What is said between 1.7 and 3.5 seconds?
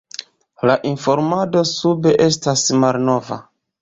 sube estas malnova.